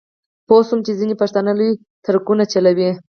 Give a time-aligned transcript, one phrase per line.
[0.47, 1.71] پوی شوم چې ځینې پښتانه لوی
[2.05, 2.89] ټرکونه چلوي.